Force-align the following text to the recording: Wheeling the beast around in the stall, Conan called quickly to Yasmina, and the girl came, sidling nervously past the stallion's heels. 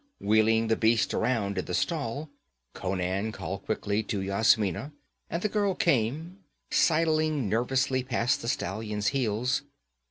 Wheeling 0.19 0.67
the 0.67 0.75
beast 0.75 1.13
around 1.13 1.59
in 1.59 1.65
the 1.65 1.75
stall, 1.75 2.31
Conan 2.73 3.31
called 3.31 3.65
quickly 3.67 4.01
to 4.01 4.19
Yasmina, 4.19 4.93
and 5.29 5.43
the 5.43 5.47
girl 5.47 5.75
came, 5.75 6.39
sidling 6.71 7.47
nervously 7.47 8.01
past 8.01 8.41
the 8.41 8.47
stallion's 8.47 9.09
heels. 9.09 9.61